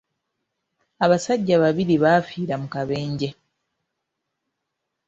Abasajja 1.05 1.55
babiri 1.63 1.95
baafiira 2.03 2.55
mu 2.61 2.67
kabenje. 2.73 3.29